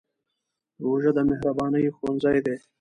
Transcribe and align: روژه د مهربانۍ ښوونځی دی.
روژه 0.83 1.11
د 1.17 1.19
مهربانۍ 1.29 1.83
ښوونځی 1.95 2.37
دی. 2.45 2.55